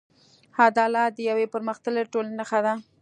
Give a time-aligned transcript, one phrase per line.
[0.63, 2.73] عدالت د یوې پرمختللې ټولنې نښه ده.